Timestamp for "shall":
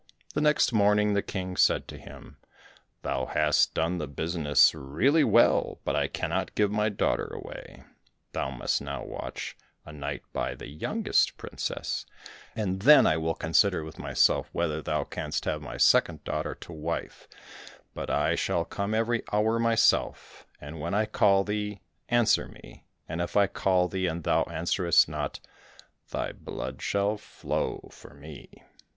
18.33-18.65, 26.81-27.17